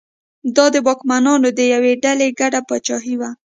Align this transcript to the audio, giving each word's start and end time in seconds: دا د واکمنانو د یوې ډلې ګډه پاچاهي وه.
دا 0.55 0.65
د 0.73 0.75
واکمنانو 0.87 1.47
د 1.57 1.59
یوې 1.73 1.93
ډلې 2.03 2.27
ګډه 2.39 2.59
پاچاهي 2.67 3.15
وه. 3.19 3.29